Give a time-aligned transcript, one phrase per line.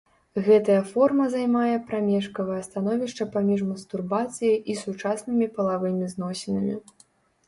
[0.45, 6.75] Гэтая форма займае прамежкавае становішча паміж мастурбацыяй і сучаснымі палавымі зносінамі.